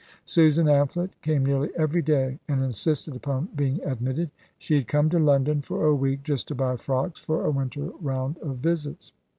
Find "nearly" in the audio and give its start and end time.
1.45-1.69